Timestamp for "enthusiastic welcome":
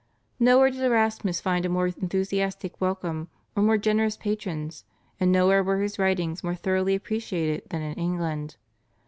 1.85-3.27